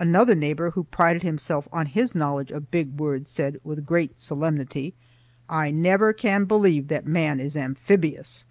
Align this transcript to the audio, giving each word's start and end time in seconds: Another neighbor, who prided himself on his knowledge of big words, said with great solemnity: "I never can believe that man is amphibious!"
Another 0.00 0.34
neighbor, 0.34 0.72
who 0.72 0.82
prided 0.82 1.22
himself 1.22 1.68
on 1.72 1.86
his 1.86 2.12
knowledge 2.12 2.50
of 2.50 2.72
big 2.72 2.96
words, 2.98 3.30
said 3.30 3.60
with 3.62 3.86
great 3.86 4.18
solemnity: 4.18 4.94
"I 5.48 5.70
never 5.70 6.12
can 6.12 6.44
believe 6.44 6.88
that 6.88 7.06
man 7.06 7.38
is 7.38 7.56
amphibious!" 7.56 8.44